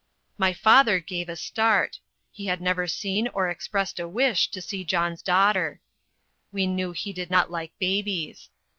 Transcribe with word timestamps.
My 0.35 0.51
father 0.51 0.99
gave 0.99 1.29
a 1.29 1.35
start 1.35 1.99
he 2.31 2.47
had 2.47 2.59
never 2.59 2.87
seen 2.87 3.27
or 3.35 3.49
expressed 3.51 3.99
a 3.99 4.07
wish 4.07 4.47
to 4.49 4.59
see 4.59 4.83
John's 4.83 5.21
daughter. 5.21 5.79
We 6.51 6.65
knew 6.65 6.91
he 6.91 7.13
did 7.13 7.29
not 7.29 7.51
like 7.51 7.77
babies. 7.77 8.49